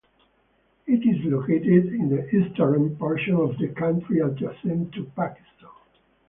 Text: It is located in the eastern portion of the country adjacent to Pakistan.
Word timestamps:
It 0.87 1.05
is 1.05 1.23
located 1.31 1.93
in 1.93 2.09
the 2.09 2.25
eastern 2.35 2.95
portion 2.95 3.35
of 3.35 3.55
the 3.59 3.67
country 3.67 4.17
adjacent 4.19 4.91
to 4.95 5.03
Pakistan. 5.15 5.69